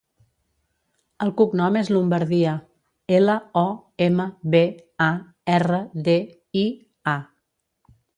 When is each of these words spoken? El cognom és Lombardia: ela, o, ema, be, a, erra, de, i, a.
El 1.25 1.31
cognom 1.41 1.75
és 1.81 1.91
Lombardia: 1.97 2.53
ela, 3.17 3.35
o, 3.61 3.65
ema, 4.05 4.25
be, 4.55 4.61
a, 5.09 5.11
erra, 5.59 5.83
de, 6.09 6.17
i, 6.63 6.65
a. 7.13 7.15